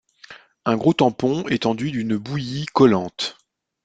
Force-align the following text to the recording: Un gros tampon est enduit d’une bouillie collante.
Un 0.65 0.77
gros 0.77 0.95
tampon 0.95 1.47
est 1.49 1.67
enduit 1.67 1.91
d’une 1.91 2.17
bouillie 2.17 2.65
collante. 2.65 3.37